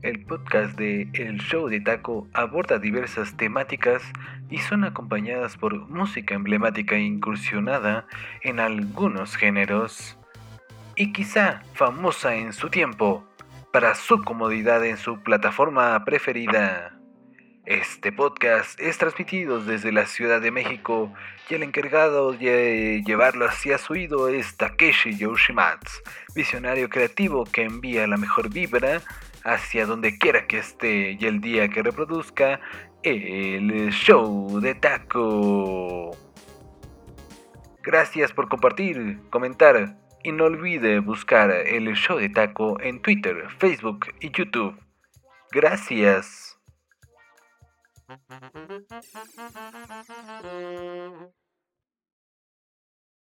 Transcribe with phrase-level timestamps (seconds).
[0.00, 4.00] El podcast de El Show de Taco aborda diversas temáticas
[4.48, 8.06] y son acompañadas por música emblemática incursionada
[8.42, 10.16] en algunos géneros
[10.94, 13.26] y quizá famosa en su tiempo
[13.72, 16.96] para su comodidad en su plataforma preferida.
[17.66, 21.12] Este podcast es transmitido desde la Ciudad de México
[21.50, 26.02] y el encargado de llevarlo hacia su oído es Takeshi Yoshimatsu,
[26.36, 29.02] visionario creativo que envía la mejor vibra
[29.48, 32.60] hacia donde quiera que esté y el día que reproduzca
[33.02, 36.10] el show de taco.
[37.82, 44.06] Gracias por compartir, comentar y no olvide buscar el show de taco en Twitter, Facebook
[44.20, 44.78] y YouTube.
[45.50, 46.58] Gracias.